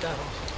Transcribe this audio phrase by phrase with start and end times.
[0.00, 0.55] devil.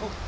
[0.00, 0.27] Oh.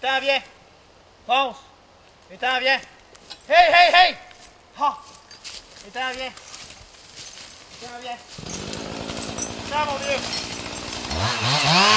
[0.00, 0.42] Étends, viens!
[1.26, 1.56] Fonce!
[2.30, 2.80] Étends, viens!
[3.48, 4.16] Hey, hey, hey!
[4.78, 4.98] Ha!
[5.88, 6.32] Étends, viens!
[7.82, 8.18] Étends, viens!
[9.66, 11.87] Étends, mon vieux!